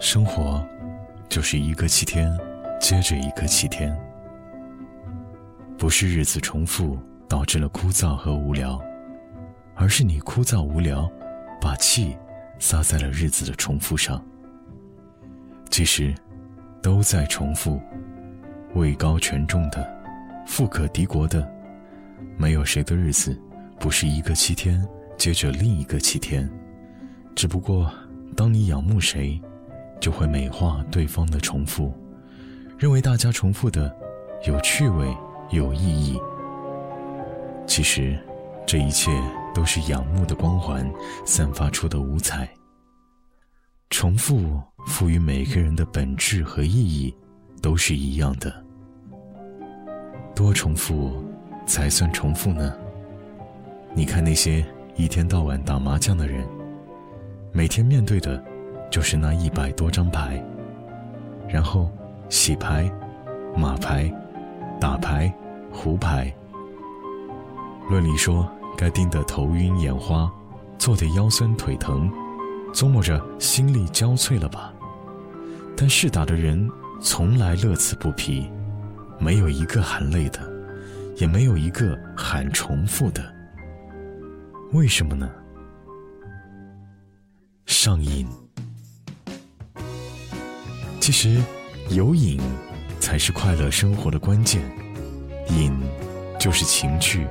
[0.00, 0.64] 生活
[1.28, 2.32] 就是一个七天
[2.80, 3.96] 接着一个七天，
[5.76, 6.96] 不是日子重复
[7.28, 8.80] 导致了枯燥和无聊，
[9.74, 11.10] 而是你枯燥无聊，
[11.60, 12.16] 把气
[12.60, 14.24] 撒在了日子的重复上。
[15.68, 16.14] 其实，
[16.80, 17.80] 都在重复，
[18.74, 19.84] 位高权重的，
[20.46, 21.46] 富可敌国的，
[22.36, 23.36] 没有谁的日子
[23.80, 24.86] 不是一个七天
[25.16, 26.48] 接着另一个七天，
[27.34, 27.92] 只不过
[28.36, 29.40] 当你仰慕谁。
[30.00, 31.92] 就会美化对方的重复，
[32.78, 33.94] 认为大家重复的
[34.46, 35.16] 有趣味、
[35.50, 36.20] 有意义。
[37.66, 38.18] 其实，
[38.66, 39.10] 这一切
[39.54, 40.90] 都是仰慕的光环
[41.24, 42.48] 散发出的五彩。
[43.90, 47.14] 重复赋予每个人的本质和意义
[47.60, 48.52] 都是一样的。
[50.34, 51.24] 多重复
[51.66, 52.76] 才算重复呢？
[53.94, 56.46] 你看那些一天到晚打麻将的人，
[57.52, 58.42] 每天面对的。
[58.90, 60.42] 就是那一百多张牌，
[61.48, 61.90] 然后
[62.28, 62.90] 洗牌、
[63.56, 64.12] 马牌、
[64.80, 65.32] 打牌、
[65.70, 66.32] 胡牌。
[67.90, 70.30] 论理说，该盯得头晕眼花，
[70.78, 72.10] 坐得腰酸腿疼，
[72.72, 74.72] 琢磨着心力交瘁了吧？
[75.76, 76.68] 但试打的人
[77.00, 78.50] 从来乐此不疲，
[79.18, 80.40] 没有一个喊累的，
[81.16, 83.22] 也没有一个喊重复的。
[84.72, 85.30] 为什么呢？
[87.64, 88.26] 上瘾。
[91.08, 91.42] 其实，
[91.88, 92.38] 有瘾
[93.00, 94.60] 才是快乐生活的关键。
[95.48, 95.72] 瘾
[96.38, 97.26] 就是情趣，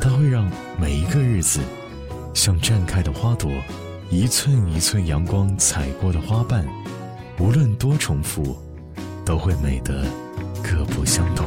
[0.00, 1.60] 它会让每一个日子
[2.34, 3.52] 像绽开的花朵，
[4.10, 6.66] 一寸一寸阳光踩过的花瓣，
[7.38, 8.58] 无论多重复，
[9.24, 10.04] 都会美得
[10.60, 11.46] 各不相同。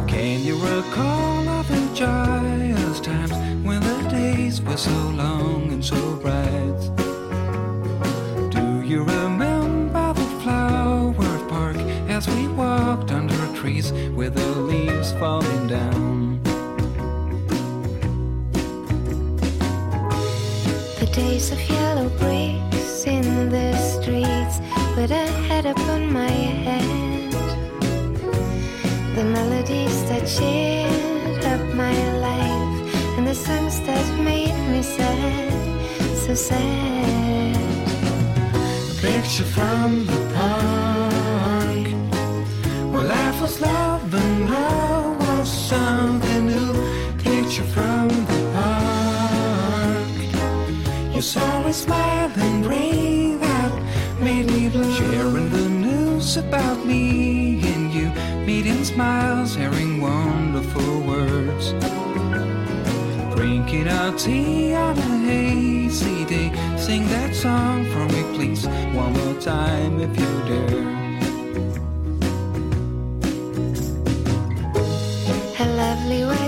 [14.21, 16.39] With the leaves falling down.
[20.99, 24.59] The days of yellow bricks in the streets
[24.95, 26.35] with a head upon my
[26.65, 27.31] head.
[29.15, 31.97] The melodies that cheered up my
[32.27, 37.55] life and the songs that made me sad, so sad.
[38.91, 40.30] A picture from the
[51.21, 53.71] You saw a smiling ring that
[54.19, 54.91] made me blue.
[54.95, 58.09] Sharing the news about me and you.
[58.43, 61.73] Meeting smiles, hearing wonderful words.
[63.35, 66.49] Drinking our tea on a hazy day.
[66.75, 68.65] Sing that song for me, please.
[68.95, 71.01] One more time if you dare.
[75.81, 76.40] lovely white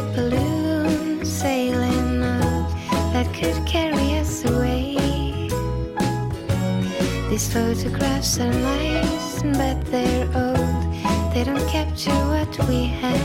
[7.53, 10.93] photographs are nice, but they're old.
[11.33, 13.21] They don't capture what we had.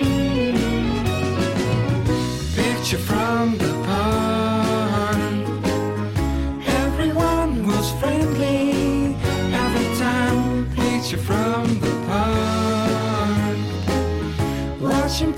[0.00, 0.56] Mm.
[2.56, 5.44] Picture from the pond.
[6.84, 9.14] Everyone was friendly
[9.64, 10.70] every time.
[10.74, 11.88] Picture from the
[14.80, 15.32] watching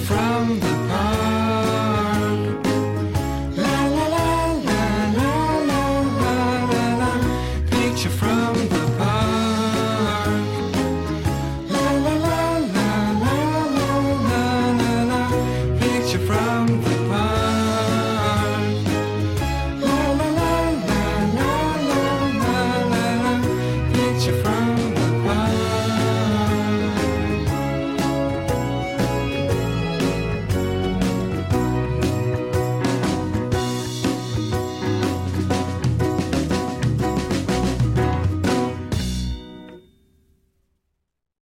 [0.00, 0.83] from the